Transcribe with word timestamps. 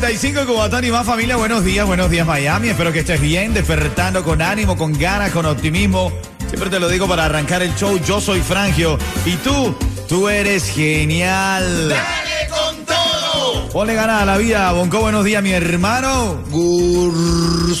qué? 0.00 0.06
Ritmo 0.06 0.36
95, 0.38 0.46
Cubatón 0.46 0.84
y 0.84 0.90
más 0.90 1.06
familia. 1.06 1.36
Buenos 1.36 1.64
días, 1.64 1.86
buenos 1.86 2.10
días 2.10 2.26
Miami. 2.26 2.68
Espero 2.68 2.92
que 2.92 3.00
estés 3.00 3.20
bien, 3.20 3.54
despertando 3.54 4.22
con 4.22 4.42
ánimo, 4.42 4.76
con 4.76 4.92
ganas, 4.92 5.30
con 5.30 5.46
optimismo. 5.46 6.12
Siempre 6.48 6.70
te 6.70 6.78
lo 6.78 6.88
digo 6.88 7.08
para 7.08 7.24
arrancar 7.24 7.62
el 7.62 7.74
show. 7.74 7.98
Yo 8.04 8.20
soy 8.20 8.40
Frangio. 8.40 8.98
Y 9.24 9.36
tú, 9.36 9.74
tú 10.08 10.28
eres 10.28 10.70
genial. 10.70 11.88
¡Dale! 11.88 12.35
Ponle 13.76 13.94
ganas 13.94 14.22
a 14.22 14.24
la 14.24 14.38
vida. 14.38 14.72
Bonco, 14.72 15.00
buenos 15.00 15.22
días, 15.22 15.42
mi 15.42 15.50
hermano. 15.52 16.42
Good 16.50 17.76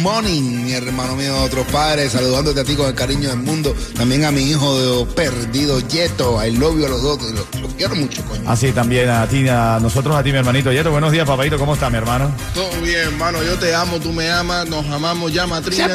morning, 0.00 0.62
mi 0.62 0.72
hermano 0.72 1.16
mío, 1.16 1.36
otros 1.42 1.66
padres, 1.66 2.12
saludándote 2.12 2.60
a 2.60 2.64
ti 2.64 2.76
con 2.76 2.86
el 2.86 2.94
cariño 2.94 3.30
del 3.30 3.38
mundo. 3.38 3.74
También 3.96 4.24
a 4.24 4.30
mi 4.30 4.42
hijo 4.42 4.78
de 4.78 5.04
perdido, 5.14 5.80
Yeto, 5.80 6.40
I 6.46 6.52
love 6.52 6.78
you 6.78 6.86
a 6.86 6.90
los 6.90 7.02
dos, 7.02 7.20
los, 7.22 7.60
los 7.60 7.74
quiero 7.74 7.96
mucho, 7.96 8.24
coño. 8.24 8.48
Así 8.48 8.70
también 8.70 9.08
a 9.08 9.26
ti, 9.26 9.48
a 9.48 9.80
nosotros, 9.82 10.14
a 10.14 10.22
ti, 10.22 10.30
mi 10.30 10.38
hermanito. 10.38 10.70
Yeto, 10.70 10.92
buenos 10.92 11.10
días, 11.10 11.26
papadito. 11.26 11.58
¿Cómo 11.58 11.74
está, 11.74 11.90
mi 11.90 11.96
hermano? 11.96 12.30
Todo 12.54 12.80
bien, 12.80 13.00
hermano. 13.00 13.42
Yo 13.42 13.58
te 13.58 13.74
amo, 13.74 13.98
tú 13.98 14.12
me 14.12 14.30
amas, 14.30 14.68
nos 14.68 14.86
amamos 14.86 15.32
ya, 15.32 15.44
matrina. 15.44 15.88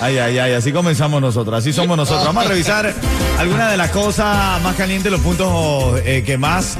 Ay, 0.00 0.18
ay, 0.18 0.38
ay, 0.38 0.52
así 0.54 0.72
comenzamos 0.72 1.20
nosotros, 1.20 1.58
así 1.58 1.72
somos 1.72 1.96
nosotros. 1.96 2.24
Vamos 2.24 2.44
a 2.44 2.48
revisar 2.48 2.94
algunas 3.38 3.70
de 3.70 3.76
las 3.76 3.90
cosas 3.90 4.60
más 4.62 4.74
calientes, 4.76 5.10
los 5.10 5.20
puntos 5.20 6.00
eh, 6.04 6.22
que 6.24 6.38
más 6.38 6.78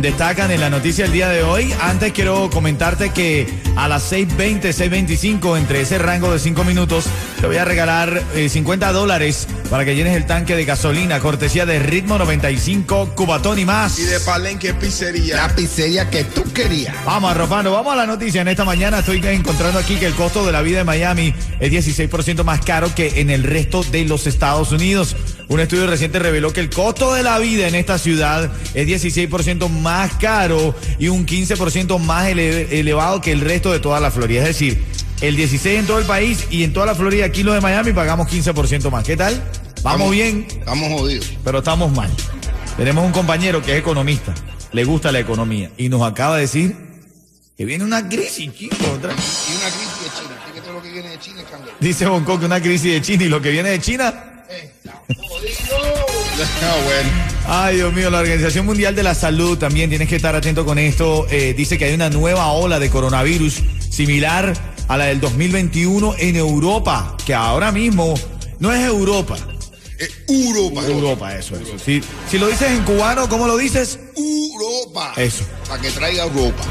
destacan 0.00 0.50
en 0.50 0.60
la 0.60 0.70
noticia 0.70 1.04
del 1.04 1.12
día 1.12 1.28
de 1.28 1.42
hoy. 1.42 1.74
Antes 1.80 2.12
quiero 2.12 2.50
comentarte 2.50 3.10
que 3.10 3.48
a 3.76 3.88
las 3.88 4.12
6.20, 4.12 4.60
6.25, 4.62 5.58
entre 5.58 5.80
ese 5.80 5.98
rango 5.98 6.32
de 6.32 6.38
5 6.38 6.64
minutos, 6.64 7.04
te 7.40 7.46
voy 7.46 7.56
a 7.56 7.64
regalar 7.64 8.22
eh, 8.34 8.48
50 8.48 8.92
dólares 8.92 9.48
para 9.70 9.84
que 9.84 9.94
llenes 9.94 10.16
el 10.16 10.26
tanque 10.26 10.56
de 10.56 10.64
gasolina, 10.64 11.20
cortesía 11.20 11.66
de 11.66 11.78
Ritmo 11.78 12.18
95, 12.18 13.14
Cubatón 13.14 13.58
y 13.58 13.64
más. 13.64 13.98
Y 13.98 14.04
de 14.04 14.20
Palenque 14.20 14.74
Pizzería. 14.74 15.36
La 15.36 15.54
pizzería 15.54 16.08
que 16.10 16.24
tú 16.24 16.44
querías. 16.52 16.94
Vamos, 17.04 17.30
arropando, 17.30 17.72
vamos 17.72 17.92
a 17.92 17.96
la 17.96 18.06
noticia. 18.06 18.42
En 18.42 18.48
esta 18.48 18.64
mañana 18.64 19.00
estoy 19.00 19.24
encontrando 19.26 19.78
aquí 19.78 19.96
que 19.96 20.06
el 20.06 20.14
costo 20.14 20.46
de 20.46 20.52
la 20.52 20.62
vida 20.62 20.80
en 20.80 20.86
Miami 20.86 21.34
es 21.60 21.72
16% 21.72 22.44
más 22.44 22.60
caro 22.60 22.94
que 22.94 23.20
en 23.20 23.30
el 23.30 23.42
resto 23.42 23.82
de 23.84 24.04
los 24.04 24.26
Estados 24.26 24.72
Unidos. 24.72 25.16
Un 25.48 25.60
estudio 25.60 25.86
reciente 25.86 26.18
reveló 26.18 26.52
que 26.52 26.60
el 26.60 26.68
costo 26.68 27.14
de 27.14 27.22
la 27.22 27.38
vida 27.38 27.68
en 27.68 27.74
esta 27.74 27.98
ciudad 27.98 28.52
es 28.74 28.86
16% 28.86 29.68
más 29.70 30.12
caro 30.14 30.74
y 30.98 31.08
un 31.08 31.24
15% 31.26 31.98
más 31.98 32.28
ele- 32.28 32.78
elevado 32.78 33.20
que 33.22 33.32
el 33.32 33.40
resto 33.40 33.72
de 33.72 33.80
toda 33.80 33.98
la 33.98 34.10
Florida. 34.10 34.42
Es 34.42 34.48
decir, 34.48 34.84
el 35.22 35.36
16 35.36 35.78
en 35.80 35.86
todo 35.86 35.98
el 35.98 36.04
país 36.04 36.46
y 36.50 36.64
en 36.64 36.72
toda 36.74 36.84
la 36.84 36.94
Florida, 36.94 37.24
aquí 37.24 37.42
los 37.42 37.54
de 37.54 37.62
Miami, 37.62 37.92
pagamos 37.94 38.28
15% 38.28 38.90
más. 38.90 39.04
¿Qué 39.04 39.16
tal? 39.16 39.42
Vamos 39.82 40.10
bien, 40.10 40.46
Estamos 40.50 40.92
jodidos. 40.92 41.32
pero 41.42 41.58
estamos 41.58 41.90
mal. 41.92 42.10
Tenemos 42.76 43.04
un 43.06 43.12
compañero 43.12 43.62
que 43.62 43.72
es 43.72 43.78
economista, 43.78 44.34
le 44.72 44.84
gusta 44.84 45.10
la 45.12 45.20
economía 45.20 45.70
y 45.78 45.88
nos 45.88 46.02
acaba 46.02 46.34
de 46.36 46.42
decir 46.42 46.76
que 47.56 47.64
viene 47.64 47.84
una 47.84 48.06
crisis, 48.06 48.52
chico. 48.54 48.76
otra- 48.94 49.12
Y 49.12 49.56
una 49.56 49.70
crisis 49.70 50.02
de 50.02 50.10
China. 50.20 50.44
que 50.54 50.60
todo 50.60 50.72
lo 50.74 50.82
que 50.82 50.92
viene 50.92 51.08
de 51.08 51.18
China 51.20 51.40
es 51.40 51.48
cangrejo. 51.48 51.76
Dice 51.80 52.06
Bonco 52.06 52.38
que 52.38 52.44
una 52.46 52.60
crisis 52.60 52.92
de 52.92 53.00
China 53.02 53.24
y 53.24 53.28
lo 53.28 53.40
que 53.40 53.50
viene 53.50 53.70
de 53.70 53.80
China. 53.80 54.24
Ah, 54.88 55.02
bueno. 56.84 57.10
Ay, 57.46 57.76
Dios 57.76 57.92
mío, 57.92 58.10
la 58.10 58.20
Organización 58.20 58.66
Mundial 58.66 58.94
de 58.94 59.02
la 59.02 59.14
Salud 59.14 59.58
también 59.58 59.90
tienes 59.90 60.08
que 60.08 60.16
estar 60.16 60.34
atento 60.34 60.64
con 60.64 60.78
esto. 60.78 61.26
eh, 61.30 61.54
dice 61.56 61.76
que 61.78 61.86
hay 61.86 61.94
una 61.94 62.10
nueva 62.10 62.52
ola 62.52 62.78
de 62.78 62.90
coronavirus 62.90 63.62
similar 63.90 64.54
a 64.88 64.96
la 64.96 65.06
del 65.06 65.20
2021 65.20 66.14
en 66.18 66.36
Europa, 66.36 67.16
que 67.26 67.34
ahora 67.34 67.72
mismo 67.72 68.14
no 68.58 68.72
es 68.72 68.84
Europa. 68.86 69.36
Eh, 69.98 70.08
Europa. 70.28 70.86
Europa, 70.86 71.36
eso, 71.36 71.56
eso. 71.56 71.78
Si, 71.78 72.00
si 72.30 72.38
lo 72.38 72.46
dices 72.46 72.70
en 72.70 72.84
cubano, 72.84 73.28
¿cómo 73.28 73.46
lo 73.46 73.56
dices? 73.56 73.98
Europa. 74.16 74.37
Eso. 75.16 75.44
Para 75.68 75.80
que 75.80 75.90
traiga 75.90 76.24
Europa. 76.24 76.62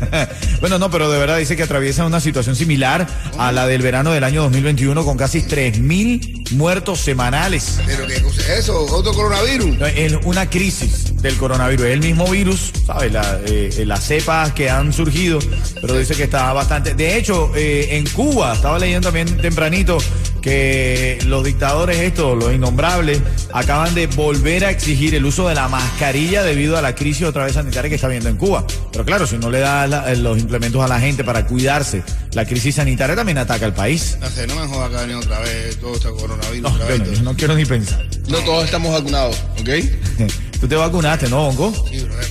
bueno, 0.60 0.78
no, 0.78 0.90
pero 0.90 1.10
de 1.10 1.18
verdad 1.18 1.38
dice 1.38 1.56
que 1.56 1.62
atraviesa 1.62 2.04
una 2.04 2.20
situación 2.20 2.56
similar 2.56 3.06
a 3.38 3.52
la 3.52 3.66
del 3.66 3.82
verano 3.82 4.12
del 4.12 4.24
año 4.24 4.42
2021 4.42 5.04
con 5.04 5.16
casi 5.16 5.42
3.000 5.42 6.50
muertos 6.52 7.00
semanales. 7.00 7.80
Pero 7.86 8.06
qué 8.06 8.20
cosa 8.20 8.40
es 8.42 8.48
eso, 8.60 8.84
otro 8.84 9.12
coronavirus. 9.12 9.76
Es 9.94 10.14
una 10.24 10.48
crisis 10.48 11.16
del 11.22 11.36
coronavirus. 11.36 11.86
Es 11.86 11.92
el 11.92 12.00
mismo 12.00 12.26
virus, 12.26 12.72
¿sabes? 12.86 13.12
La, 13.12 13.40
eh, 13.46 13.84
las 13.86 14.04
cepas 14.04 14.52
que 14.52 14.68
han 14.68 14.92
surgido, 14.92 15.38
pero 15.80 15.96
dice 15.96 16.14
que 16.14 16.24
está 16.24 16.52
bastante. 16.52 16.94
De 16.94 17.16
hecho, 17.16 17.52
eh, 17.54 17.96
en 17.96 18.06
Cuba, 18.10 18.54
estaba 18.54 18.78
leyendo 18.78 19.08
también 19.08 19.36
tempranito 19.38 19.98
que 20.42 21.18
los 21.26 21.44
dictadores 21.44 21.98
estos, 22.00 22.36
los 22.36 22.52
innombrables, 22.52 23.20
acaban 23.52 23.94
de 23.94 24.06
volver 24.08 24.64
a 24.64 24.70
exigir 24.70 25.14
el 25.14 25.24
uso 25.24 25.48
de 25.48 25.54
la 25.54 25.68
mascarilla 25.68 26.42
debido 26.42 26.76
a 26.76 26.82
la 26.82 26.94
crisis 26.94 27.24
otra 27.26 27.44
vez 27.44 27.54
sanitaria 27.54 27.88
que 27.88 27.94
está 27.94 28.08
habiendo 28.08 28.28
en 28.28 28.36
Cuba. 28.36 28.66
Pero 28.90 29.04
claro, 29.04 29.26
si 29.26 29.38
no 29.38 29.50
le 29.50 29.60
da 29.60 29.86
la- 29.86 30.12
los 30.14 30.38
implementos 30.38 30.82
a 30.84 30.88
la 30.88 31.00
gente 31.00 31.24
para 31.24 31.46
cuidarse, 31.46 32.02
la 32.32 32.44
crisis 32.44 32.74
sanitaria 32.74 33.14
también 33.16 33.38
ataca 33.38 33.64
al 33.64 33.74
país. 33.74 34.18
No 34.20 34.28
sé, 34.28 34.46
no 34.46 34.56
me 34.56 34.66
jodas 34.66 34.90
que 34.90 34.96
ha 34.96 35.00
venido 35.02 35.20
otra 35.20 35.38
vez 35.40 35.78
todo 35.80 35.94
este 35.94 36.08
coronavirus. 36.10 36.62
No, 36.62 36.68
otra 36.70 36.86
vez, 36.86 36.98
yo 36.98 37.04
no, 37.04 37.12
todo. 37.12 37.22
no 37.22 37.34
quiero 37.36 37.54
ni 37.54 37.64
pensar. 37.64 38.04
No 38.28 38.38
todos 38.40 38.64
estamos 38.64 38.92
vacunados, 38.92 39.36
¿ok? 39.60 39.68
Tú 40.60 40.68
te 40.68 40.74
vacunaste, 40.76 41.28
¿no, 41.28 41.46
Bongo? 41.52 41.72
Sí, 41.90 42.00
brother. 42.00 42.26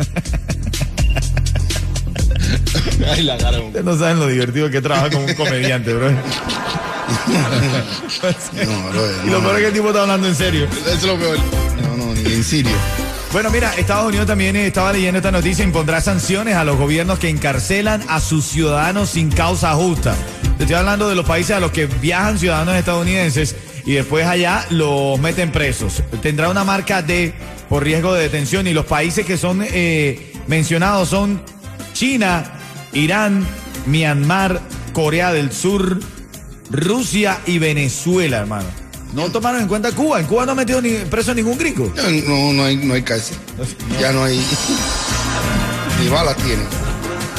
Ay, 3.10 3.22
la 3.22 3.36
cara. 3.38 3.58
Ustedes 3.60 3.84
no 3.84 3.98
saben 3.98 4.18
lo 4.20 4.26
divertido 4.28 4.70
que 4.70 4.76
es 4.78 4.82
trabajar 4.82 5.10
como 5.10 5.24
un 5.26 5.34
comediante, 5.34 5.92
bro. 5.94 6.10
No, 8.52 9.26
Y 9.26 9.30
lo 9.30 9.40
peor 9.40 9.56
es 9.56 9.60
que 9.60 9.66
el 9.68 9.72
tipo 9.72 9.88
está 9.88 10.02
hablando 10.02 10.26
en 10.28 10.34
serio. 10.34 10.66
Eso 10.66 10.90
es 10.90 11.02
lo 11.02 11.16
peor. 11.16 11.38
no, 11.82 11.96
no, 11.96 12.14
ni 12.14 12.32
en 12.32 12.44
serio. 12.44 12.76
Bueno, 13.32 13.48
mira, 13.50 13.72
Estados 13.76 14.08
Unidos 14.08 14.26
también 14.26 14.56
eh, 14.56 14.66
estaba 14.66 14.92
leyendo 14.92 15.18
esta 15.18 15.30
noticia, 15.30 15.64
impondrá 15.64 16.00
sanciones 16.00 16.56
a 16.56 16.64
los 16.64 16.76
gobiernos 16.76 17.20
que 17.20 17.28
encarcelan 17.28 18.02
a 18.08 18.18
sus 18.18 18.44
ciudadanos 18.44 19.10
sin 19.10 19.30
causa 19.30 19.72
justa. 19.74 20.16
Te 20.56 20.64
estoy 20.64 20.76
hablando 20.76 21.08
de 21.08 21.14
los 21.14 21.24
países 21.24 21.54
a 21.56 21.60
los 21.60 21.70
que 21.70 21.86
viajan 21.86 22.40
ciudadanos 22.40 22.74
estadounidenses 22.74 23.54
y 23.86 23.92
después 23.92 24.26
allá 24.26 24.66
los 24.70 25.18
meten 25.20 25.52
presos. 25.52 26.02
Tendrá 26.22 26.48
una 26.50 26.64
marca 26.64 27.02
D 27.02 27.32
por 27.68 27.84
riesgo 27.84 28.14
de 28.14 28.22
detención 28.22 28.66
y 28.66 28.72
los 28.72 28.84
países 28.86 29.24
que 29.24 29.38
son 29.38 29.62
eh, 29.64 30.32
mencionados 30.48 31.08
son 31.08 31.40
China, 31.92 32.44
Irán, 32.92 33.46
Myanmar, 33.86 34.60
Corea 34.92 35.32
del 35.32 35.52
Sur, 35.52 36.00
Rusia 36.70 37.40
y 37.46 37.58
Venezuela, 37.58 38.38
hermano. 38.38 38.68
No 39.12 39.30
tomaron 39.30 39.62
en 39.62 39.68
cuenta 39.68 39.90
Cuba. 39.92 40.20
En 40.20 40.26
Cuba 40.26 40.46
no 40.46 40.52
ha 40.52 40.54
metido 40.54 40.80
ni 40.80 40.90
preso 40.90 41.34
ningún 41.34 41.58
gringo. 41.58 41.92
No, 42.26 42.52
no 42.52 42.64
hay, 42.64 42.76
no 42.76 42.94
hay 42.94 43.02
cárcel. 43.02 43.36
Ya 44.00 44.12
no 44.12 44.24
hay. 44.24 44.38
Ni 46.00 46.08
balas 46.08 46.36
tiene. 46.36 46.62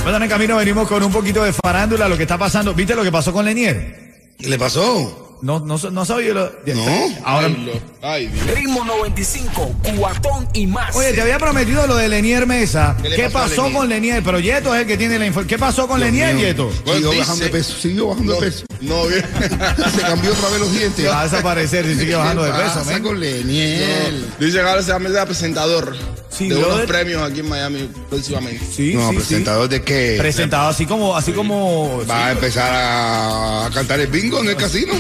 Bueno, 0.04 0.18
en 0.18 0.24
el 0.24 0.30
camino 0.30 0.58
venimos 0.58 0.88
con 0.88 1.02
un 1.02 1.12
poquito 1.12 1.44
de 1.44 1.54
farándula, 1.54 2.10
lo 2.10 2.18
que 2.18 2.24
está 2.24 2.38
pasando. 2.38 2.74
¿Viste 2.74 2.96
lo 2.96 3.04
que 3.04 3.12
pasó 3.12 3.32
con 3.32 3.46
Lenier? 3.46 4.34
¿Qué 4.38 4.50
le 4.50 4.58
pasó? 4.58 5.31
No, 5.42 5.60
no, 5.60 5.78
no 5.78 6.06
sabía 6.06 6.34
lo. 6.34 6.52
No. 6.66 6.86
Ahora. 7.26 7.48
Ay, 7.48 7.66
lo- 7.66 7.92
Ay, 8.08 8.28
Dios. 8.28 8.46
Ritmo 8.56 8.84
95, 8.84 9.76
cuatón 9.98 10.48
y 10.54 10.66
más. 10.68 10.96
Oye, 10.96 11.14
te 11.14 11.22
había 11.22 11.38
prometido 11.38 11.86
lo 11.88 11.96
de 11.96 12.10
Lenier 12.10 12.48
Mesa. 12.48 12.96
¿Qué 13.02 13.10
le 13.10 13.16
¿Qué 13.16 13.30
pasó 13.30 13.64
Lenier? 13.64 13.74
con 13.78 13.90
Lenier? 13.90 14.24
Pero 14.24 14.40
Yeto 14.40 14.74
es 14.76 14.82
el 14.82 14.88
que 14.88 14.98
tiene 14.98 15.20
la 15.20 15.26
información. 15.28 15.50
¿Qué 15.50 15.60
pasó 15.60 15.88
con 15.88 16.00
Lenier, 16.00 16.34
mío. 16.36 16.48
Yeto? 16.48 16.72
Siguió 16.72 17.10
Pues 17.10 17.20
bajando 17.20 17.44
de 17.46 17.50
peso. 17.52 17.74
Siguió 17.80 18.08
bajando 18.08 18.34
de 18.34 18.40
peso. 18.40 18.66
No, 18.82 19.06
bien. 19.08 19.24
Se 19.96 20.02
cambió 20.02 20.32
otra 20.32 20.50
vez 20.50 20.60
los 20.60 20.72
dientes. 20.74 21.08
Va 21.08 21.22
a 21.22 21.24
desaparecer 21.26 21.86
si 21.86 21.96
sigue 21.96 22.16
bajando 22.16 22.44
de 22.44 22.52
¿Qué 22.52 22.58
peso, 22.58 23.04
con 23.04 23.20
Leniel? 23.20 24.26
Dice 24.40 24.54
que 24.54 24.60
ahora 24.62 24.82
se 24.82 24.90
va 24.92 24.96
a 24.96 25.00
meter 25.00 25.18
a 25.20 25.26
presentador 25.26 25.96
Sí, 26.30 26.48
de 26.48 26.56
unos 26.56 26.82
premios 26.82 27.22
aquí 27.30 27.42
en 27.42 27.50
Miami 27.50 27.90
próximamente. 28.10 28.66
Sí, 28.74 28.94
No, 28.96 29.02
sí, 29.10 29.10
sí. 29.12 29.16
presentador 29.18 29.70
de 29.70 29.84
qué? 29.84 30.16
Presentado 30.18 30.70
así 30.70 30.86
como, 30.86 31.16
así 31.16 31.34
como. 31.34 32.04
Va 32.10 32.28
a 32.28 32.32
empezar 32.32 32.74
a, 32.74 33.66
a 33.66 33.70
cantar 33.70 34.00
el 34.00 34.08
bingo 34.08 34.40
en 34.40 34.48
el 34.50 34.56
casino. 34.56 34.94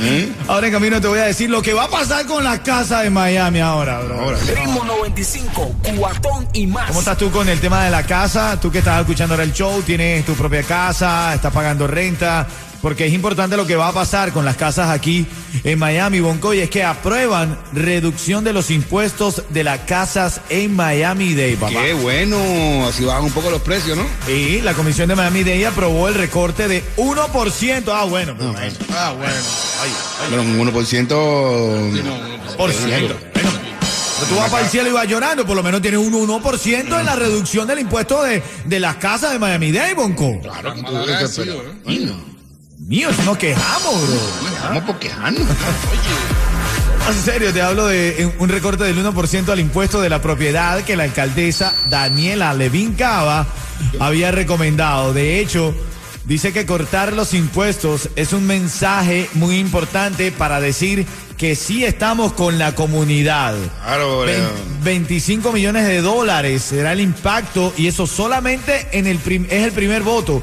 ¿Eh? 0.00 0.32
Ahora 0.48 0.66
en 0.66 0.72
camino 0.72 1.00
te 1.00 1.08
voy 1.08 1.18
a 1.18 1.24
decir 1.24 1.50
lo 1.50 1.60
que 1.60 1.74
va 1.74 1.84
a 1.84 1.88
pasar 1.88 2.26
con 2.26 2.42
las 2.42 2.60
casas 2.60 3.02
de 3.02 3.10
Miami 3.10 3.60
ahora, 3.60 4.00
bro. 4.00 4.20
Ahora, 4.20 4.38
Ritmo 4.38 4.84
95, 4.84 5.74
cuatón 5.96 6.48
y 6.52 6.66
más. 6.66 6.88
¿Cómo 6.88 7.00
estás 7.00 7.18
tú 7.18 7.30
con 7.30 7.48
el 7.48 7.60
tema 7.60 7.84
de 7.84 7.90
la 7.90 8.04
casa? 8.04 8.58
Tú 8.60 8.70
que 8.70 8.78
estás 8.78 9.00
escuchando 9.00 9.34
ahora 9.34 9.44
el 9.44 9.52
show, 9.52 9.82
tienes 9.82 10.24
tu 10.24 10.34
propia 10.34 10.62
casa, 10.62 11.34
estás 11.34 11.52
pagando 11.52 11.86
renta, 11.86 12.46
porque 12.84 13.06
es 13.06 13.14
importante 13.14 13.56
lo 13.56 13.66
que 13.66 13.76
va 13.76 13.88
a 13.88 13.92
pasar 13.94 14.30
con 14.34 14.44
las 14.44 14.56
casas 14.58 14.90
aquí 14.90 15.26
en 15.64 15.78
Miami, 15.78 16.20
Bonco, 16.20 16.52
y 16.52 16.58
es 16.58 16.68
que 16.68 16.84
aprueban 16.84 17.58
reducción 17.72 18.44
de 18.44 18.52
los 18.52 18.70
impuestos 18.70 19.42
de 19.48 19.64
las 19.64 19.80
casas 19.80 20.42
en 20.50 20.76
Miami-Dade, 20.76 21.56
papá. 21.56 21.72
qué 21.82 21.94
bueno. 21.94 22.36
Así 22.86 23.02
bajan 23.06 23.24
un 23.24 23.32
poco 23.32 23.48
los 23.48 23.62
precios, 23.62 23.96
¿no? 23.96 24.04
Y 24.30 24.60
la 24.60 24.74
comisión 24.74 25.08
de 25.08 25.14
Miami-Dade 25.16 25.66
aprobó 25.66 26.08
el 26.08 26.14
recorte 26.14 26.68
de 26.68 26.84
1%. 26.98 27.84
Ah, 27.90 28.04
bueno, 28.04 28.36
pues, 28.36 28.52
bueno. 28.52 28.76
Ah, 28.90 29.14
bueno. 29.16 29.32
Pero 30.28 30.42
un 30.42 30.70
1%. 30.70 31.96
Sí, 31.96 32.02
no, 32.04 32.56
por 32.58 32.70
ciento. 32.70 33.16
Bueno, 33.32 33.50
pero 34.20 34.28
tú 34.28 34.36
vas 34.36 34.50
para 34.50 34.62
el 34.62 34.70
cielo 34.70 34.90
y 34.90 34.92
vas 34.92 35.08
llorando, 35.08 35.46
por 35.46 35.56
lo 35.56 35.62
menos 35.62 35.80
tienes 35.80 36.00
un 36.00 36.12
1% 36.12 37.00
en 37.00 37.06
la 37.06 37.16
reducción 37.16 37.66
del 37.66 37.78
impuesto 37.78 38.22
de, 38.22 38.42
de 38.66 38.78
las 38.78 38.96
casas 38.96 39.32
de 39.32 39.38
Miami-Dade, 39.38 39.94
Bonco. 39.94 40.38
Claro, 40.42 40.74
Mal 40.76 40.96
agradecido, 40.96 41.62
¿eh? 41.86 42.33
Mío, 42.86 43.08
si 43.14 43.22
nos 43.22 43.38
quejamos, 43.38 44.08
bro. 44.08 44.20
vamos 44.62 44.84
por 44.84 44.98
quejarnos. 44.98 45.42
En 47.06 47.22
serio, 47.22 47.52
te 47.52 47.60
hablo 47.60 47.86
de 47.86 48.32
un 48.38 48.48
recorte 48.48 48.82
del 48.84 48.96
1% 49.04 49.48
al 49.50 49.60
impuesto 49.60 50.00
de 50.00 50.08
la 50.08 50.22
propiedad 50.22 50.80
que 50.84 50.96
la 50.96 51.04
alcaldesa 51.04 51.74
Daniela 51.90 52.54
Levin 52.54 52.94
Cava 52.94 53.46
había 54.00 54.30
recomendado. 54.30 55.12
De 55.12 55.38
hecho, 55.38 55.74
dice 56.24 56.54
que 56.54 56.64
cortar 56.64 57.12
los 57.12 57.34
impuestos 57.34 58.08
es 58.16 58.32
un 58.32 58.46
mensaje 58.46 59.28
muy 59.34 59.58
importante 59.58 60.32
para 60.32 60.60
decir 60.60 61.04
que 61.36 61.54
sí 61.56 61.84
estamos 61.84 62.32
con 62.32 62.58
la 62.58 62.74
comunidad. 62.74 63.54
Claro, 63.84 64.20
Vein- 64.20 64.38
Leo. 64.38 64.50
25 64.82 65.52
millones 65.52 65.86
de 65.86 66.00
dólares 66.00 66.62
será 66.62 66.92
el 66.94 67.00
impacto 67.00 67.74
y 67.76 67.86
eso 67.86 68.06
solamente 68.06 68.88
en 68.92 69.06
el 69.06 69.18
es 69.50 69.62
el 69.64 69.72
primer 69.72 70.02
voto. 70.02 70.40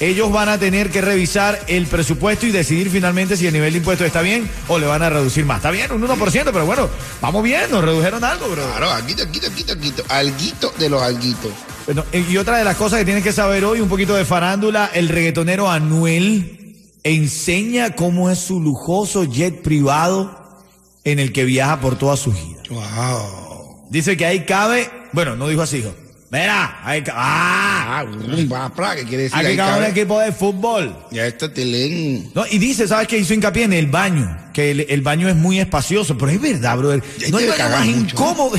Ellos 0.00 0.32
van 0.32 0.48
a 0.48 0.58
tener 0.58 0.90
que 0.90 1.02
revisar 1.02 1.62
el 1.68 1.86
presupuesto 1.86 2.46
y 2.46 2.52
decidir 2.52 2.88
finalmente 2.88 3.36
si 3.36 3.46
el 3.46 3.52
nivel 3.52 3.72
de 3.72 3.78
impuestos 3.78 4.06
está 4.06 4.22
bien 4.22 4.50
o 4.66 4.78
le 4.78 4.86
van 4.86 5.02
a 5.02 5.10
reducir 5.10 5.44
más. 5.44 5.58
Está 5.58 5.70
bien, 5.70 5.92
un 5.92 6.00
1%, 6.00 6.44
pero 6.44 6.64
bueno, 6.64 6.88
vamos 7.20 7.42
bien, 7.42 7.70
nos 7.70 7.84
redujeron 7.84 8.24
algo, 8.24 8.48
bro. 8.48 8.66
Claro, 8.70 8.90
alguito, 8.90 9.22
alguito, 9.22 9.46
alguito, 9.46 9.72
alguito. 9.72 10.04
Alguito 10.08 10.72
de 10.78 10.88
los 10.88 11.02
alguitos. 11.02 11.52
Bueno, 11.84 12.04
eh, 12.12 12.24
y 12.30 12.38
otra 12.38 12.56
de 12.56 12.64
las 12.64 12.76
cosas 12.76 12.98
que 13.00 13.04
tienes 13.04 13.22
que 13.22 13.32
saber 13.32 13.62
hoy, 13.66 13.80
un 13.82 13.90
poquito 13.90 14.14
de 14.14 14.24
farándula, 14.24 14.90
el 14.94 15.10
reggaetonero 15.10 15.70
Anuel 15.70 16.76
enseña 17.04 17.94
cómo 17.94 18.30
es 18.30 18.38
su 18.38 18.58
lujoso 18.58 19.24
jet 19.24 19.60
privado 19.62 20.62
en 21.04 21.18
el 21.18 21.32
que 21.32 21.44
viaja 21.44 21.78
por 21.80 21.98
toda 21.98 22.16
su 22.16 22.32
gira. 22.32 22.62
Wow. 22.70 23.88
Dice 23.90 24.16
que 24.16 24.24
ahí 24.24 24.46
cabe, 24.46 24.90
bueno, 25.12 25.36
no 25.36 25.48
dijo 25.48 25.60
así, 25.60 25.78
hijo. 25.78 25.92
Mira, 26.30 26.78
ahí 26.84 27.02
ca- 27.02 27.14
¡Ah! 27.16 28.04
Ah, 28.04 28.94
¿qué 28.94 29.04
quiere 29.04 29.24
decir? 29.24 29.36
Aquí 29.38 29.48
Ahí 29.48 29.56
cabe 29.56 29.78
un 29.78 29.90
equipo 29.90 30.20
de 30.20 30.30
fútbol. 30.30 30.96
Ya 31.10 31.26
está 31.26 31.52
te 31.52 31.64
leen. 31.64 32.30
No, 32.34 32.44
y 32.48 32.58
dice, 32.58 32.86
¿sabes 32.86 33.08
qué 33.08 33.18
hizo 33.18 33.34
hincapié 33.34 33.64
en 33.64 33.72
el 33.72 33.86
baño? 33.86 34.38
Que 34.52 34.70
el, 34.70 34.80
el 34.88 35.02
baño 35.02 35.28
es 35.28 35.34
muy 35.34 35.58
espacioso, 35.58 36.16
pero 36.16 36.30
es 36.30 36.40
verdad, 36.40 36.78
brother. 36.78 37.02
No 37.30 37.38
hay 37.38 37.46
baño 37.48 37.68
más 37.70 37.86
mucho. 37.86 38.00
incómodo. 38.14 38.52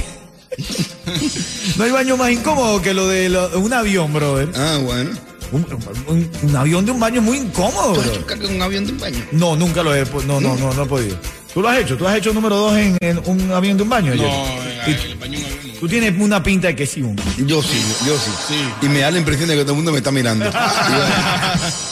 no 1.77 1.83
hay 1.85 1.91
baño 1.91 2.17
más 2.17 2.31
incómodo 2.31 2.81
que 2.81 2.93
lo 2.93 3.07
de 3.07 3.29
lo- 3.29 3.57
un 3.59 3.71
avión, 3.71 4.11
brother. 4.11 4.49
Ah, 4.55 4.77
bueno. 4.83 5.11
Un, 5.53 5.65
un- 6.07 6.29
un 6.43 6.55
avión 6.55 6.85
de 6.85 6.91
un 6.91 6.99
baño 6.99 7.19
es 7.19 7.25
muy 7.25 7.37
incómodo, 7.37 7.93
¿Tú 7.93 8.01
has 8.01 8.07
hecho 8.07 8.25
caca 8.25 8.45
en 8.45 8.55
un 8.55 8.61
avión 8.61 8.85
de 8.85 8.91
un 8.93 8.99
baño? 8.99 9.19
No, 9.33 9.55
nunca 9.55 9.81
lo 9.83 9.93
he, 9.95 10.05
po- 10.05 10.21
no, 10.23 10.39
no, 10.41 10.55
no, 10.57 10.73
no 10.73 10.83
he 10.83 10.85
podido. 10.85 11.17
¿Tú 11.53 11.61
lo 11.61 11.67
has 11.67 11.79
hecho? 11.79 11.97
¿Tú 11.97 12.07
has 12.07 12.15
hecho 12.17 12.31
número 12.33 12.55
dos 12.55 12.77
en, 12.77 12.97
en 13.01 13.21
un 13.25 13.51
avión 13.51 13.75
de 13.75 13.83
un 13.83 13.89
baño? 13.89 14.15
No, 14.15 14.23
ayer? 14.23 14.97
en 15.05 15.11
el 15.11 15.17
baño 15.17 15.39
no. 15.39 15.60
Tú 15.81 15.87
tienes 15.87 16.13
una 16.19 16.43
pinta 16.43 16.67
de 16.67 16.75
que 16.75 16.85
sí, 16.85 17.01
un- 17.01 17.15
Yo 17.37 17.59
sí, 17.63 17.83
yo 18.05 18.15
sí. 18.15 18.31
Sí. 18.49 18.85
Y 18.85 18.89
me 18.89 18.99
da 18.99 19.09
la 19.09 19.17
impresión 19.17 19.49
de 19.49 19.55
que 19.55 19.61
todo 19.63 19.71
el 19.71 19.77
mundo 19.77 19.91
me 19.91 19.97
está 19.97 20.11
mirando. 20.11 20.45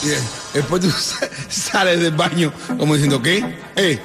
y, 0.04 0.06
y 0.06 0.12
después 0.54 0.80
tú 0.80 0.90
sa- 0.92 1.28
sales 1.48 1.98
del 1.98 2.12
baño 2.14 2.52
como 2.78 2.94
diciendo, 2.94 3.20
¿qué? 3.20 3.44
¿Eh? 3.74 3.98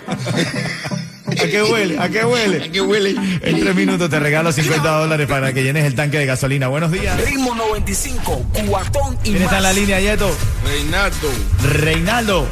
¿A 1.27 1.35
qué 1.45 1.61
huele? 1.61 1.99
¿A 1.99 2.09
qué 2.09 2.25
huele? 2.25 2.63
¿A 2.65 2.71
qué 2.71 2.81
huele? 2.81 3.11
En 3.43 3.59
tres 3.59 3.75
minutos 3.75 4.09
te 4.09 4.19
regalo 4.19 4.51
50 4.51 4.89
dólares 4.89 5.27
para 5.27 5.53
que 5.53 5.61
llenes 5.61 5.85
el 5.85 5.93
tanque 5.93 6.17
de 6.17 6.25
gasolina. 6.25 6.67
Buenos 6.67 6.91
días. 6.91 7.15
Ritmo 7.23 7.53
95, 7.53 8.43
cuatón 8.67 9.17
y 9.23 9.31
¿Quién 9.33 9.43
está 9.43 9.57
en 9.57 9.63
la 9.63 9.73
línea, 9.73 9.99
Yeto? 9.99 10.35
Reinaldo. 10.65 11.29
Reinaldo. 11.63 12.47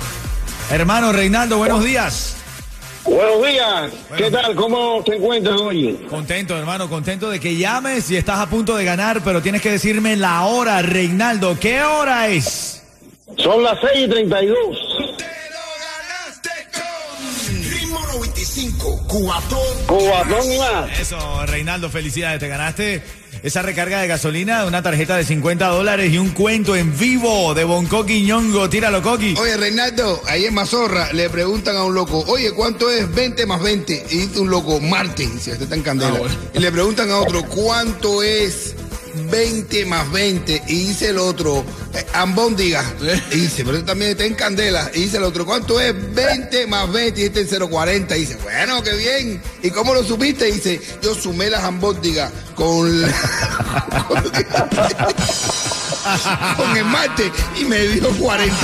Hermano 0.69 1.11
Reinaldo, 1.11 1.57
buenos 1.57 1.83
días. 1.83 2.35
Buenos 3.05 3.45
días, 3.45 3.91
¿qué 4.17 4.31
tal? 4.31 4.55
¿Cómo 4.55 5.03
te 5.03 5.15
encuentras 5.17 5.59
hoy? 5.59 6.05
Contento, 6.09 6.57
hermano, 6.57 6.89
contento 6.89 7.29
de 7.29 7.39
que 7.39 7.57
llames 7.57 8.09
y 8.09 8.15
estás 8.15 8.39
a 8.39 8.49
punto 8.49 8.77
de 8.77 8.85
ganar, 8.85 9.21
pero 9.23 9.41
tienes 9.41 9.61
que 9.61 9.71
decirme 9.71 10.15
la 10.15 10.45
hora, 10.45 10.81
Reinaldo. 10.81 11.59
¿Qué 11.59 11.83
hora 11.83 12.29
es? 12.29 12.81
Son 13.37 13.61
las 13.61 13.77
6 13.81 14.05
y 14.05 14.09
32. 14.09 14.57
Ritmo 17.69 17.99
95, 18.13 19.05
cuatón. 19.09 19.59
Cubatón 19.85 20.51
y 20.51 20.57
más. 20.57 20.99
Eso, 20.99 21.45
Reinaldo, 21.45 21.89
felicidades. 21.89 22.39
Te 22.39 22.47
ganaste 22.47 23.03
esa 23.43 23.61
recarga 23.61 23.99
de 23.99 24.07
gasolina, 24.07 24.65
una 24.65 24.81
tarjeta 24.81 25.17
de 25.17 25.25
50 25.25 25.67
dólares 25.67 26.13
y 26.13 26.17
un 26.17 26.29
cuento 26.29 26.77
en 26.77 26.97
vivo 26.97 27.53
de 27.53 27.65
Bonco 27.65 28.05
Quiñongo. 28.05 28.69
Tíralo, 28.69 29.01
Coqui. 29.01 29.35
Oye, 29.37 29.57
Reinaldo, 29.57 30.21
ahí 30.27 30.45
en 30.45 30.53
Mazorra 30.53 31.11
le 31.11 31.29
preguntan 31.29 31.75
a 31.75 31.83
un 31.83 31.93
loco, 31.93 32.23
oye, 32.27 32.53
¿cuánto 32.53 32.89
es 32.89 33.13
20 33.13 33.45
más 33.45 33.61
20? 33.61 34.05
Y 34.11 34.17
dice 34.17 34.39
un 34.39 34.49
loco, 34.49 34.79
Marte, 34.79 35.27
dice, 35.27 35.51
este 35.51 35.65
está 35.65 35.75
en 35.75 35.83
candela. 35.83 36.13
Ah, 36.15 36.19
bueno. 36.19 36.35
Y 36.53 36.59
le 36.59 36.71
preguntan 36.71 37.11
a 37.11 37.17
otro, 37.17 37.43
¿cuánto 37.43 38.23
es 38.23 38.75
20 39.15 39.85
más 39.85 40.11
20? 40.11 40.63
Y 40.67 40.87
dice 40.87 41.09
el 41.09 41.17
otro, 41.17 41.63
eh, 41.93 42.05
ambóndiga. 42.13 42.83
¿Eh? 43.01 43.21
Y 43.31 43.35
dice, 43.41 43.63
pero 43.63 43.77
este 43.77 43.87
también 43.87 44.11
está 44.11 44.25
en 44.25 44.35
candela. 44.35 44.89
Y 44.93 45.01
dice 45.01 45.17
el 45.17 45.23
otro, 45.23 45.45
¿cuánto 45.45 45.79
es 45.79 45.93
20 46.13 46.67
más 46.67 46.91
20? 46.91 47.21
Y 47.21 47.23
este 47.25 47.41
en 47.41 47.47
040. 47.69 48.17
Y 48.17 48.19
dice, 48.21 48.37
bueno, 48.43 48.81
qué 48.83 48.93
bien. 48.95 49.41
¿Y 49.61 49.69
cómo 49.71 49.93
lo 49.93 50.03
supiste? 50.03 50.49
Y 50.49 50.53
dice, 50.53 50.81
yo 51.01 51.13
sumé 51.15 51.49
las 51.49 51.63
ambóndigas 51.63 52.31
con, 52.55 53.01
la- 53.01 53.11
con, 54.07 54.23
con 56.57 56.77
el 56.77 56.85
Marte 56.85 57.31
y 57.59 57.65
me 57.65 57.79
dio 57.87 58.09
40. 58.17 58.55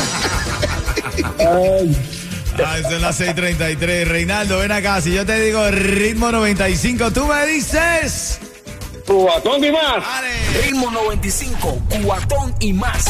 Ah, 2.62 2.78
son 2.90 3.02
las 3.02 3.20
6:33. 3.20 4.06
Reinaldo, 4.06 4.60
ven 4.60 4.72
acá. 4.72 5.02
Si 5.02 5.14
yo 5.14 5.26
te 5.26 5.40
digo 5.42 5.70
ritmo 5.72 6.32
95, 6.32 7.12
tú 7.12 7.26
me 7.28 7.46
dices. 7.48 8.40
Cubatón 9.10 9.64
y 9.64 9.72
más. 9.72 10.04
Dale. 10.06 10.62
Ritmo 10.64 10.92
95, 10.92 11.82
cuatón 12.04 12.54
y 12.60 12.74
más. 12.74 13.06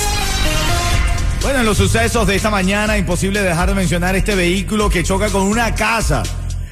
Bueno, 1.41 1.59
en 1.59 1.65
los 1.65 1.77
sucesos 1.77 2.25
de 2.25 2.37
esta 2.37 2.49
mañana, 2.49 2.97
imposible 2.97 3.41
dejar 3.41 3.67
de 3.67 3.75
mencionar 3.75 4.15
este 4.15 4.33
vehículo 4.33 4.89
que 4.89 5.03
choca 5.03 5.27
con 5.27 5.41
una 5.41 5.75
casa 5.75 6.23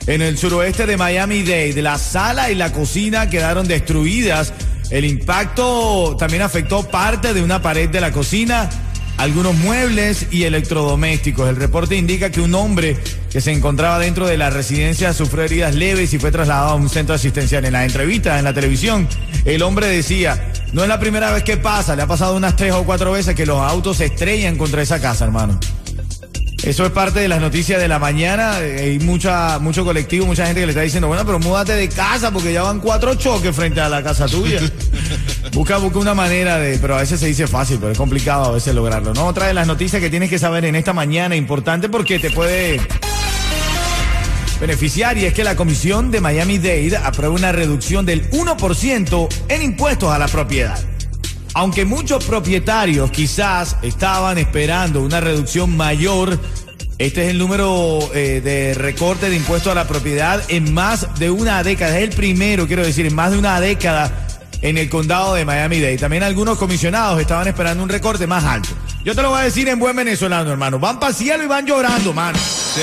en 0.06 0.22
el 0.22 0.38
suroeste 0.38 0.86
de 0.86 0.96
Miami-Dade. 0.96 1.82
La 1.82 1.98
sala 1.98 2.50
y 2.52 2.56
la 2.56 2.72
cocina 2.72 3.30
quedaron 3.30 3.68
destruidas. 3.68 4.54
El 4.92 5.04
impacto 5.04 6.16
también 6.18 6.42
afectó 6.42 6.84
parte 6.84 7.34
de 7.34 7.44
una 7.44 7.62
pared 7.62 7.90
de 7.90 8.00
la 8.00 8.14
cocina, 8.14 8.70
algunos 9.18 9.56
muebles 9.56 10.28
y 10.32 10.44
electrodomésticos. 10.44 11.50
El 11.50 11.56
reporte 11.56 11.96
indica 11.96 12.30
que 12.30 12.42
un 12.42 12.54
hombre 12.56 12.98
que 13.32 13.42
se 13.42 13.52
encontraba 13.52 14.00
dentro 14.00 14.28
de 14.28 14.38
la 14.38 14.50
residencia 14.50 15.14
sufrió 15.14 15.44
heridas 15.44 15.76
leves 15.76 16.14
y 16.14 16.20
fue 16.20 16.32
trasladado 16.32 16.70
a 16.70 16.76
un 16.76 16.90
centro 16.90 17.16
asistencial. 17.16 17.66
En 17.66 17.74
la 17.74 17.86
entrevista 17.86 18.38
en 18.38 18.46
la 18.46 18.54
televisión, 18.54 19.08
el 19.46 19.62
hombre 19.64 19.88
decía, 19.88 20.52
no 20.74 20.84
es 20.84 20.90
la 20.90 21.00
primera 21.00 21.32
vez 21.32 21.44
que 21.44 21.58
pasa, 21.58 21.96
le 21.96 22.04
ha 22.04 22.08
pasado 22.08 22.36
unas 22.36 22.56
tres 22.56 22.74
o 22.74 22.84
cuatro 22.84 23.12
veces 23.12 23.36
que 23.36 23.46
los 23.46 23.60
autos 23.60 23.98
se 23.98 24.06
estrellan 24.06 24.56
contra 24.56 24.82
esa 24.82 25.02
casa, 25.02 25.26
hermano. 25.26 25.60
Eso 26.64 26.86
es 26.86 26.92
parte 26.92 27.20
de 27.20 27.28
las 27.28 27.40
noticias 27.40 27.80
de 27.80 27.88
la 27.88 28.00
mañana. 28.00 28.58
Hay 28.58 29.00
mucha, 29.00 29.60
mucho 29.60 29.86
colectivo, 29.86 30.26
mucha 30.26 30.46
gente 30.46 30.62
que 30.62 30.66
le 30.66 30.72
está 30.72 30.82
diciendo, 30.82 31.08
bueno, 31.08 31.26
pero 31.26 31.40
múdate 31.40 31.74
de 31.74 31.88
casa 31.88 32.32
porque 32.32 32.52
ya 32.52 32.64
van 32.64 32.80
cuatro 32.80 33.16
choques 33.16 33.56
frente 33.56 33.80
a 33.80 33.88
la 33.88 34.04
casa 34.04 34.26
tuya. 34.26 34.60
busca, 35.54 35.77
busca 35.77 36.00
una 36.00 36.13
manera 36.13 36.58
de, 36.58 36.77
pero 36.80 36.96
a 36.96 37.00
veces 37.00 37.20
se 37.20 37.27
dice 37.27 37.48
fácil, 37.48 37.77
pero 37.80 37.92
es 37.92 37.98
complicado 37.98 38.46
a 38.46 38.51
veces 38.51 38.74
lograrlo. 38.74 39.13
No, 39.13 39.25
otra 39.25 39.48
de 39.48 39.54
las 39.54 39.68
noticias 39.68 40.01
que 40.01 40.10
tienes 40.10 40.30
que 40.30 40.39
saber 40.39 40.66
en 40.66 40.75
esta 40.75 40.94
mañana, 40.94 41.36
importante 41.36 41.89
porque 41.89 42.20
te 42.20 42.32
puede 42.32 42.80
beneficiar 44.60 45.18
y 45.18 45.25
es 45.25 45.34
que 45.34 45.44
la 45.44 45.56
Comisión 45.56 46.12
de 46.12 46.22
Miami-Dade 46.22 46.98
aprueba 46.98 47.36
una 47.36 47.51
reducción 47.51 48.06
del 48.06 48.30
1% 48.32 49.27
en 49.50 49.62
impuestos 49.62 50.12
a 50.12 50.18
la 50.18 50.27
propiedad. 50.27 50.80
Aunque 51.54 51.86
muchos 51.86 52.24
propietarios 52.25 53.10
quizás 53.12 53.77
estaban 53.82 54.38
esperando 54.38 55.01
una 55.01 55.20
reducción 55.20 55.75
mayor, 55.75 56.39
este 57.00 57.25
es 57.25 57.30
el 57.30 57.38
número 57.38 58.00
eh, 58.13 58.42
de 58.44 58.74
recorte 58.74 59.30
de 59.30 59.36
impuestos 59.36 59.72
a 59.72 59.75
la 59.75 59.88
propiedad 59.88 60.42
en 60.50 60.74
más 60.74 61.08
de 61.20 61.32
una 61.32 61.63
década. 61.63 61.98
Es 61.98 62.04
el 62.04 62.16
primero, 62.16 62.68
quiero 62.68 62.86
decir, 62.86 63.06
en 63.06 63.16
más 63.16 63.32
de 63.32 63.38
una 63.39 63.60
década 63.60 64.27
en 64.62 64.78
el 64.78 64.90
condado 64.90 65.36
de 65.36 65.46
Miami-Dade. 65.46 65.98
También 65.98 66.24
algunos 66.24 66.58
comisionados 66.58 67.20
estaban 67.22 67.48
esperando 67.48 67.84
un 67.84 67.90
recorte 67.90 68.26
más 68.28 68.44
alto. 68.44 68.70
Yo 69.04 69.16
te 69.16 69.22
lo 69.22 69.30
voy 69.30 69.40
a 69.42 69.44
decir 69.44 69.68
en 69.70 69.80
buen 69.80 69.96
venezolano, 69.96 70.52
hermano. 70.52 70.80
Van 70.80 71.00
para 71.00 71.14
cielo 71.14 71.44
y 71.44 71.48
van 71.48 71.66
llorando, 71.66 72.14
mano. 72.14 72.38
Sí. 72.38 72.82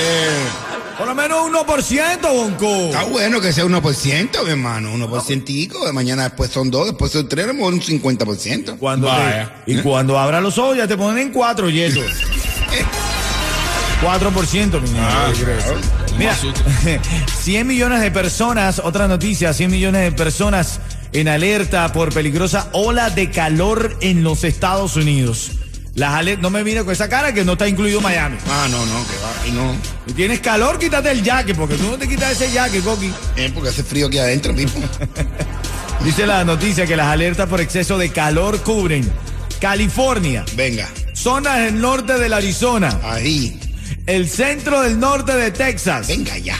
Por 0.97 1.07
lo 1.07 1.13
menos 1.13 1.39
1%, 1.51 2.21
Bonco. 2.33 2.65
Está 2.85 3.03
bueno 3.03 3.41
que 3.41 3.51
sea 3.51 3.65
1%, 3.65 4.43
mi 4.45 4.49
hermano. 4.51 4.93
1%. 4.95 5.85
De 5.85 5.91
mañana 5.91 6.23
después 6.23 6.49
son 6.51 6.71
2, 6.71 6.87
después 6.87 7.11
son 7.11 7.27
3, 7.27 7.43
a 7.43 7.47
lo 7.49 7.53
mejor 7.55 7.73
un 7.73 7.81
50%. 7.81 8.77
Cuando 8.77 9.07
te- 9.07 9.13
Vaya. 9.13 9.53
y 9.67 9.75
cuando 9.79 10.17
abra 10.17 10.39
los 10.39 10.57
ojos 10.57 10.77
ya 10.77 10.87
te 10.87 10.95
ponen 10.95 11.27
en 11.27 11.33
4 11.33 11.69
yetos. 11.69 12.05
4%, 14.01 14.81
mi 14.81 14.89
niño. 14.89 15.01
Ah. 15.01 15.31
Mira, 16.17 16.31
Más 16.31 16.39
susto. 16.39 16.61
100 17.41 17.67
millones 17.67 18.01
de 18.01 18.11
personas, 18.11 18.79
otra 18.83 19.07
noticia, 19.07 19.53
100 19.53 19.71
millones 19.71 20.01
de 20.03 20.11
personas 20.11 20.79
en 21.15 21.29
alerta 21.29 21.93
por 21.93 22.13
peligrosa 22.13 22.67
ola 22.73 23.09
de 23.09 23.31
calor 23.31 23.97
en 24.01 24.21
los 24.21 24.43
Estados 24.43 24.97
Unidos. 24.97 25.51
Las 25.93 26.25
no 26.39 26.49
me 26.49 26.61
mires 26.65 26.83
con 26.83 26.91
esa 26.91 27.07
cara 27.07 27.33
que 27.33 27.45
no 27.45 27.53
está 27.53 27.69
incluido 27.69 28.01
Miami. 28.01 28.35
Ah, 28.49 28.67
no, 28.69 28.85
no, 28.85 29.07
que 29.07 29.13
va. 29.15 29.47
Y 29.47 29.51
no. 29.51 29.73
Si 30.05 30.11
tienes 30.13 30.41
calor, 30.41 30.77
quítate 30.77 31.09
el 31.11 31.23
jacket, 31.23 31.55
porque 31.55 31.75
tú 31.75 31.83
no 31.89 31.97
te 31.97 32.05
quitas 32.05 32.33
ese 32.33 32.51
jacket, 32.51 32.83
Coqui. 32.83 33.13
Eh, 33.37 33.49
porque 33.53 33.69
hace 33.69 33.81
frío 33.81 34.07
aquí 34.07 34.17
adentro 34.17 34.51
mismo. 34.51 34.81
Dice 36.03 36.27
la 36.27 36.43
noticia 36.43 36.85
que 36.85 36.97
las 36.97 37.07
alertas 37.07 37.47
por 37.47 37.61
exceso 37.61 37.97
de 37.97 38.09
calor 38.09 38.61
cubren 38.61 39.09
California, 39.61 40.43
Venga, 40.57 40.89
zonas 41.13 41.59
del 41.59 41.79
norte 41.79 42.19
del 42.19 42.33
Arizona, 42.33 42.99
ahí. 43.03 43.57
el 44.05 44.27
centro 44.27 44.81
del 44.81 44.99
norte 44.99 45.33
de 45.33 45.51
Texas, 45.51 46.09
Venga 46.09 46.37
ya. 46.37 46.57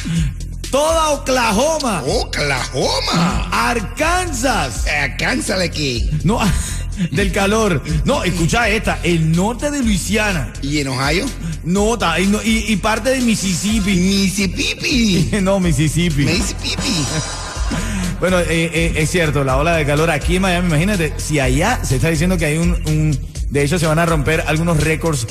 Toda 0.72 1.10
Oklahoma, 1.12 2.04
Oklahoma. 2.06 3.48
Arkansas. 3.52 4.86
Eh, 4.88 5.16
Cánsale 5.18 5.66
aquí. 5.66 6.10
No, 6.24 6.40
del 7.12 7.32
calor. 7.32 7.82
No, 8.06 8.24
escucha 8.24 8.70
esta, 8.70 9.00
el 9.04 9.32
norte 9.32 9.72
de 9.72 9.82
Luisiana. 9.84 10.52
¿Y 10.62 10.80
en 10.80 10.88
Ohio? 10.90 11.26
No, 11.64 11.98
ta- 11.98 12.20
y, 12.20 12.28
no- 12.28 12.42
y- 12.44 12.66
y 12.68 12.76
parte 12.78 13.10
de 13.12 13.22
Mississippi. 13.22 13.96
Mississippi. 13.96 15.30
No, 15.42 15.60
Mississippi. 15.60 16.26
Mississippi. 16.26 17.06
Bueno, 18.20 18.40
eh, 18.40 18.46
eh, 18.50 18.94
es 18.96 19.12
cierto, 19.12 19.44
la 19.44 19.58
ola 19.58 19.76
de 19.76 19.86
calor 19.86 20.10
aquí 20.10 20.38
en 20.38 20.42
Miami, 20.44 20.68
imagínate, 20.70 21.14
si 21.18 21.40
allá 21.42 21.82
se 21.84 21.98
está 21.98 22.10
diciendo 22.10 22.38
que 22.38 22.46
hay 22.46 22.58
un, 22.58 22.72
un- 22.88 23.20
de 23.50 23.64
hecho 23.64 23.78
se 23.78 23.86
van 23.88 24.00
a 24.00 24.06
romper 24.06 24.46
algunos 24.48 24.82
récords 24.82 25.28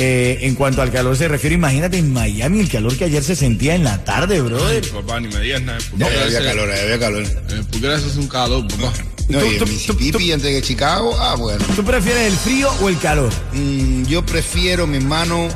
eh, 0.00 0.38
en 0.42 0.54
cuanto 0.54 0.80
al 0.80 0.92
calor 0.92 1.16
se 1.16 1.26
refiere, 1.26 1.56
imagínate 1.56 1.98
en 1.98 2.12
Miami 2.12 2.60
el 2.60 2.68
calor 2.68 2.96
que 2.96 3.04
ayer 3.04 3.24
se 3.24 3.34
sentía 3.34 3.74
en 3.74 3.82
la 3.82 4.04
tarde, 4.04 4.40
brother. 4.40 4.88
Papá, 4.90 5.18
ni 5.18 5.26
me 5.26 5.40
digas 5.40 5.60
nada. 5.62 5.78
Ya 5.80 5.88
Porque 5.90 6.04
había 6.20 6.38
ese- 6.38 6.44
calor, 6.48 6.68
ya 6.74 6.82
había 6.82 6.98
calor. 7.00 7.22
eh, 7.24 7.62
Porque 7.70 7.94
eso 7.94 8.06
es 8.06 8.16
un 8.16 8.28
calor, 8.28 8.66
papá. 8.68 8.92
No, 9.28 9.40
Tú- 9.40 9.46
y 9.46 9.48
en 9.48 9.58
tú- 9.58 9.64
tú- 9.64 9.70
Mississippi 9.72 10.32
antes 10.32 10.54
que 10.54 10.62
Chicago, 10.66 11.16
ah, 11.20 11.34
bueno. 11.34 11.64
¿Tú 11.74 11.82
prefieres 11.84 12.32
el 12.32 12.38
frío 12.38 12.70
o 12.80 12.88
el 12.88 12.98
calor? 12.98 13.30
Mm, 13.52 14.04
yo 14.04 14.24
prefiero, 14.24 14.86
mi 14.86 14.98
hermano. 14.98 15.48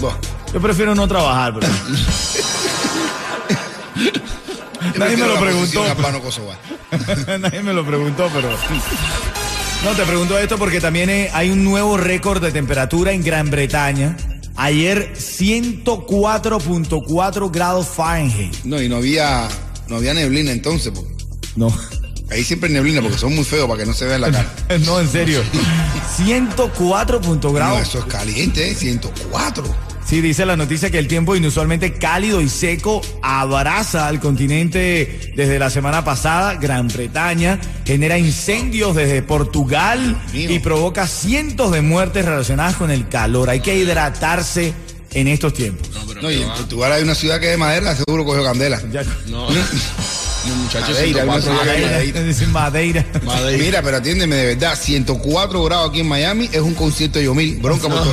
Bueno, 0.00 0.18
Yo 0.54 0.60
prefiero 0.62 0.94
no 0.94 1.06
trabajar, 1.06 1.52
bro. 1.52 1.68
Nadie 4.96 5.16
me 5.16 5.26
lo 5.26 5.40
preguntó. 5.40 5.84
posición. 6.22 6.46
Nadie 7.42 7.62
me 7.62 7.72
lo 7.72 7.86
preguntó, 7.86 8.28
pero. 8.34 8.48
No, 9.84 9.92
te 9.94 10.04
pregunto 10.04 10.36
esto 10.38 10.56
porque 10.58 10.80
también 10.80 11.08
eh, 11.10 11.30
hay 11.32 11.50
un 11.50 11.64
nuevo 11.64 11.96
récord 11.96 12.40
de 12.42 12.52
temperatura 12.52 13.12
en 13.12 13.22
Gran 13.24 13.50
Bretaña. 13.50 14.14
Ayer 14.56 15.14
104.4 15.14 17.50
grados 17.50 17.86
Fahrenheit. 17.88 18.54
No, 18.64 18.80
y 18.82 18.88
no 18.90 18.96
había, 18.96 19.48
no 19.88 19.96
había 19.96 20.12
neblina 20.12 20.52
entonces. 20.52 20.92
po. 20.92 21.02
No, 21.56 21.74
Ahí 22.30 22.44
siempre 22.44 22.68
hay 22.68 22.74
neblina 22.74 23.00
porque 23.02 23.16
son 23.18 23.34
muy 23.34 23.44
feos 23.44 23.66
para 23.68 23.80
que 23.80 23.86
no 23.86 23.92
se 23.94 24.04
vea 24.04 24.14
en 24.16 24.20
la 24.20 24.30
cara. 24.30 24.52
no, 24.84 25.00
en 25.00 25.08
serio. 25.08 25.42
104 26.16 27.20
punto 27.20 27.48
No, 27.48 27.54
grados. 27.54 27.80
eso 27.88 27.98
es 28.00 28.04
caliente, 28.04 28.70
¿eh? 28.70 28.74
104. 28.74 29.64
Sí, 30.10 30.20
dice 30.20 30.44
la 30.44 30.56
noticia 30.56 30.90
que 30.90 30.98
el 30.98 31.06
tiempo 31.06 31.36
inusualmente 31.36 31.92
cálido 31.92 32.40
y 32.40 32.48
seco 32.48 33.00
abraza 33.22 34.08
al 34.08 34.18
continente 34.18 35.32
desde 35.36 35.60
la 35.60 35.70
semana 35.70 36.02
pasada. 36.04 36.54
Gran 36.56 36.88
Bretaña 36.88 37.60
genera 37.86 38.18
incendios 38.18 38.96
desde 38.96 39.22
Portugal 39.22 40.20
y 40.34 40.58
provoca 40.58 41.06
cientos 41.06 41.70
de 41.70 41.82
muertes 41.82 42.24
relacionadas 42.24 42.74
con 42.74 42.90
el 42.90 43.06
calor. 43.08 43.50
Hay 43.50 43.60
que 43.60 43.76
hidratarse 43.78 44.74
en 45.12 45.28
estos 45.28 45.54
tiempos. 45.54 45.88
No, 45.94 46.00
pero 46.08 46.22
No, 46.22 46.30
y 46.32 46.42
en 46.42 46.48
va. 46.48 46.54
Portugal 46.56 46.92
hay 46.92 47.04
una 47.04 47.14
ciudad 47.14 47.38
que 47.38 47.46
es 47.46 47.52
de 47.52 47.56
madera, 47.58 47.94
seguro 47.94 48.24
cogió 48.24 48.42
candela. 48.42 48.80
Ya- 48.92 49.04
No, 49.28 49.48
no, 49.50 50.54
muchachos, 50.56 50.90
Madeira, 50.90 51.24
Madeira, 51.24 51.54
Madeira. 51.54 52.46
Madeira. 52.48 53.06
Madeira. 53.24 53.64
Mira, 53.64 53.82
pero 53.82 53.96
atiéndeme 53.98 54.34
de 54.36 54.46
verdad, 54.54 54.76
104 54.80 55.62
grados 55.64 55.90
aquí 55.90 56.00
en 56.00 56.08
Miami 56.08 56.48
es 56.52 56.60
un 56.60 56.74
concierto 56.74 57.18
de 57.20 57.26
Yomil, 57.26 57.58
bronca 57.60 57.88
por 57.88 58.02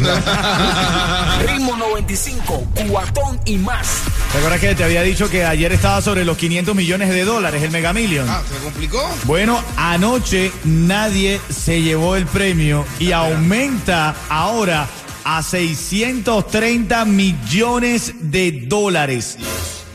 todos 2.05 2.27
lados. 2.27 2.47
Ritmo 2.47 2.57
95, 2.57 2.67
cuatón 2.89 3.39
y 3.45 3.57
más. 3.57 3.87
¿Te 4.31 4.37
acuerdas 4.37 4.59
que 4.59 4.75
te 4.75 4.83
había 4.83 5.01
dicho 5.03 5.29
que 5.29 5.43
ayer 5.45 5.71
estaba 5.71 6.01
sobre 6.01 6.25
los 6.25 6.37
500 6.37 6.75
millones 6.75 7.09
de 7.09 7.23
dólares 7.25 7.63
el 7.63 7.71
Mega 7.71 7.93
Million? 7.93 8.27
Ah, 8.29 8.41
¿se 8.51 8.63
complicó? 8.63 9.09
Bueno, 9.25 9.61
anoche 9.77 10.51
nadie 10.63 11.39
se 11.49 11.81
llevó 11.81 12.15
el 12.15 12.25
premio 12.25 12.85
y 12.99 13.11
aumenta 13.11 14.15
ahora 14.29 14.87
a 15.23 15.41
630 15.43 17.03
millones 17.05 18.13
de 18.21 18.63
dólares 18.67 19.37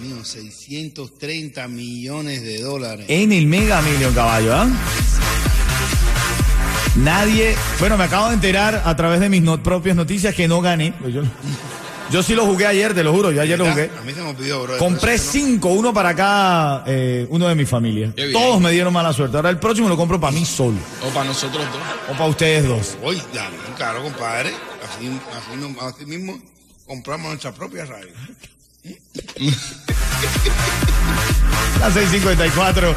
Mío, 0.02 0.22
630 0.24 1.68
millones 1.68 2.42
de 2.42 2.60
dólares. 2.60 3.06
en 3.08 3.32
el 3.32 3.46
Mega 3.46 3.80
Million, 3.82 4.12
caballo, 4.14 4.54
¿ah? 4.54 4.66
Nadie, 6.96 7.54
bueno, 7.80 7.96
me 7.96 8.04
acabo 8.04 8.28
de 8.28 8.34
enterar 8.34 8.82
a 8.84 8.94
través 8.96 9.20
de 9.20 9.30
mis 9.30 9.40
no- 9.42 9.62
propias 9.62 9.96
noticias 9.96 10.34
que 10.34 10.46
no 10.46 10.60
gané. 10.60 10.92
Pues 11.00 11.14
Yo, 11.14 11.22
yo 12.10 12.22
sí 12.22 12.34
lo 12.34 12.44
jugué 12.46 12.66
ayer, 12.66 12.94
te 12.94 13.02
lo 13.02 13.12
juro, 13.12 13.30
yo 13.30 13.40
ayer 13.42 13.58
lo 13.58 13.70
jugué. 13.70 13.90
A 13.98 14.02
mí 14.02 14.12
se 14.12 14.20
me 14.20 14.30
olvidó, 14.30 14.62
bro. 14.62 14.78
Compré 14.78 15.18
cinco, 15.18 15.68
uno 15.70 15.92
para 15.94 16.14
cada 16.14 16.84
eh, 16.86 17.26
uno 17.30 17.48
de 17.48 17.54
mi 17.54 17.64
familia. 17.64 18.12
Todos 18.32 18.60
me 18.60 18.70
dieron 18.70 18.92
mala 18.92 19.12
suerte. 19.12 19.36
Ahora 19.36 19.50
el 19.50 19.58
próximo 19.58 19.88
lo 19.88 19.96
compro 19.96 20.20
para 20.20 20.32
mí 20.32 20.44
solo 20.44 20.78
O 21.06 21.08
para 21.12 21.24
nosotros 21.26 21.64
dos. 21.64 21.82
o 22.10 22.12
para 22.12 22.26
ustedes 22.26 22.66
dos. 22.66 22.96
Oye, 23.02 23.22
ya, 23.32 23.48
claro, 23.76 24.02
compadre. 24.02 24.50
Así, 24.50 25.08
así, 25.08 25.76
así 25.80 26.06
mismo 26.06 26.38
compramos 26.86 27.28
nuestra 27.28 27.52
propia 27.52 27.84
radio. 27.86 28.12
Las 31.80 31.94
6:54. 31.94 32.94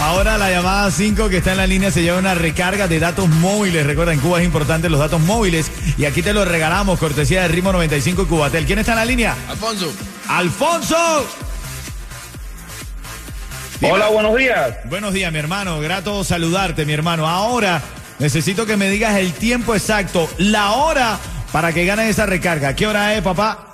Ahora 0.00 0.38
la 0.38 0.50
llamada 0.50 0.90
5 0.90 1.28
que 1.28 1.38
está 1.38 1.52
en 1.52 1.56
la 1.58 1.66
línea 1.66 1.90
se 1.90 2.02
lleva 2.02 2.18
una 2.18 2.34
recarga 2.34 2.88
de 2.88 2.98
datos 2.98 3.28
móviles. 3.28 3.86
Recuerda, 3.86 4.12
en 4.12 4.20
Cuba 4.20 4.40
es 4.40 4.44
importante 4.44 4.88
los 4.88 5.00
datos 5.00 5.20
móviles. 5.20 5.70
Y 5.96 6.04
aquí 6.04 6.22
te 6.22 6.32
los 6.32 6.46
regalamos, 6.46 6.98
cortesía 6.98 7.42
de 7.42 7.48
Ritmo 7.48 7.72
95 7.72 8.22
y 8.22 8.26
Cubatel. 8.26 8.66
¿Quién 8.66 8.80
está 8.80 8.92
en 8.92 8.98
la 8.98 9.04
línea? 9.04 9.36
Alfonso, 9.48 9.92
¡Alfonso! 10.28 11.26
Dime. 13.80 13.92
Hola, 13.92 14.08
buenos 14.08 14.36
días. 14.36 14.76
Buenos 14.84 15.12
días, 15.12 15.32
mi 15.32 15.38
hermano. 15.38 15.80
Grato 15.80 16.24
saludarte, 16.24 16.84
mi 16.86 16.92
hermano. 16.92 17.28
Ahora 17.28 17.82
necesito 18.18 18.66
que 18.66 18.76
me 18.76 18.88
digas 18.88 19.16
el 19.16 19.32
tiempo 19.32 19.74
exacto, 19.74 20.28
la 20.38 20.72
hora 20.72 21.18
para 21.52 21.72
que 21.72 21.84
ganen 21.84 22.08
esa 22.08 22.26
recarga. 22.26 22.74
¿Qué 22.74 22.86
hora 22.86 23.14
es, 23.14 23.22
papá? 23.22 23.73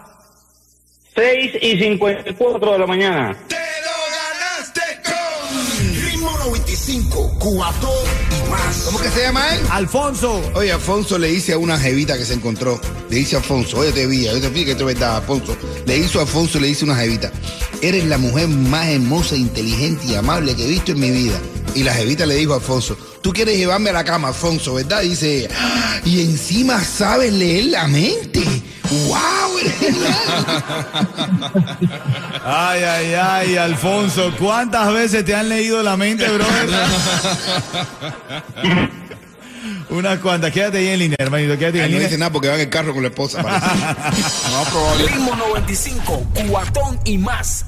6 1.20 1.52
y 1.60 1.78
54 1.78 2.72
de 2.72 2.78
la 2.78 2.86
mañana. 2.86 3.36
¡Te 3.46 3.54
lo 3.56 3.92
ganaste 4.16 4.80
con... 5.04 6.02
Ritmo 6.02 6.30
95, 6.46 7.36
cuatón 7.38 7.90
y 8.30 8.50
más. 8.50 8.76
¿Cómo 8.86 8.98
que 9.00 9.10
se 9.10 9.22
llama 9.24 9.54
él? 9.54 9.60
Alfonso. 9.70 10.40
Oye, 10.54 10.72
Alfonso 10.72 11.18
le 11.18 11.28
dice 11.28 11.52
a 11.52 11.58
una 11.58 11.76
jevita 11.78 12.16
que 12.16 12.24
se 12.24 12.32
encontró, 12.32 12.80
le 13.10 13.16
dice 13.16 13.36
a 13.36 13.40
Alfonso, 13.40 13.76
oye, 13.80 13.92
te 13.92 14.06
vi, 14.06 14.24
yo 14.24 14.40
te 14.40 14.48
vi 14.48 14.64
que 14.64 14.70
esto 14.70 14.88
es 14.88 14.94
verdad, 14.98 15.18
Alfonso. 15.18 15.54
Le 15.84 15.98
hizo 15.98 16.20
a 16.20 16.22
Alfonso, 16.22 16.58
le 16.58 16.68
dice 16.68 16.86
a 16.86 16.88
una 16.88 16.96
jevita, 16.96 17.30
eres 17.82 18.06
la 18.06 18.16
mujer 18.16 18.48
más 18.48 18.88
hermosa, 18.88 19.36
inteligente 19.36 20.06
y 20.06 20.14
amable 20.14 20.56
que 20.56 20.64
he 20.64 20.68
visto 20.68 20.92
en 20.92 21.00
mi 21.00 21.10
vida. 21.10 21.38
Y 21.74 21.82
la 21.82 21.92
jevita 21.92 22.24
le 22.24 22.36
dijo 22.36 22.54
a 22.54 22.56
Alfonso, 22.56 22.96
tú 23.20 23.30
quieres 23.34 23.58
llevarme 23.58 23.90
a 23.90 23.92
la 23.92 24.04
cama, 24.04 24.28
Alfonso, 24.28 24.72
¿verdad? 24.72 25.02
Dice 25.02 25.40
ella, 25.40 25.48
"Ah, 25.58 26.00
y 26.02 26.22
encima 26.22 26.82
sabes 26.82 27.30
leer 27.30 27.64
la 27.66 27.86
mente. 27.88 28.42
¡Wow! 29.06 29.39
Eres 29.60 29.78
genial". 29.78 30.14
Ay, 32.44 32.82
ay, 32.82 33.14
ay, 33.14 33.56
Alfonso. 33.56 34.32
¿Cuántas 34.38 34.92
veces 34.92 35.24
te 35.24 35.34
han 35.34 35.48
leído 35.48 35.82
la 35.82 35.96
mente, 35.96 36.26
brother? 36.28 36.68
Unas 39.90 40.18
cuantas. 40.20 40.52
Quédate 40.52 40.78
ahí 40.78 40.88
en 40.88 40.98
línea, 41.00 41.16
hermanito. 41.18 41.58
Quédate 41.58 41.80
ahí 41.80 41.86
en 41.86 41.90
no 41.92 41.96
línea. 41.98 42.08
dice 42.08 42.18
nada 42.18 42.30
porque 42.32 42.48
va 42.48 42.54
en 42.54 42.60
el 42.62 42.68
carro 42.70 42.92
con 42.92 43.02
la 43.02 43.08
esposa. 43.08 43.42
parece. 43.42 43.66
No, 44.52 44.64
probable. 44.70 45.06
Ritmo 45.06 45.34
95, 45.36 46.26
cuatón 46.48 46.98
y 47.04 47.18
más. 47.18 47.64